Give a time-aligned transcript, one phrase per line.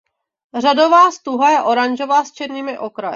[0.59, 3.09] Řádová stuha je oranžová s černými okraji.